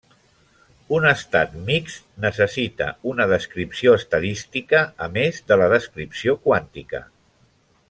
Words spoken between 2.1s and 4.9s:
necessita una descripció estadística